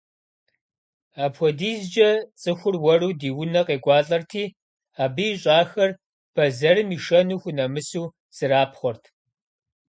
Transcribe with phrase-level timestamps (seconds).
[1.23, 2.09] АпхуэдизкӀэ
[2.41, 4.43] цӀыхур уэру ди унэ къекӀуалӀэрти,
[5.03, 5.91] абы ищӀахэр,
[6.35, 9.03] бэзэрым ишэну хунэмысу, зэрапхъуэрт.